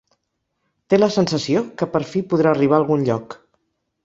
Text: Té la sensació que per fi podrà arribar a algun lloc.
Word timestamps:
Té 0.93 0.97
la 0.99 1.09
sensació 1.15 1.61
que 1.83 1.89
per 1.97 2.01
fi 2.15 2.25
podrà 2.33 2.55
arribar 2.55 2.79
a 2.79 2.85
algun 2.85 3.07
lloc. 3.13 3.39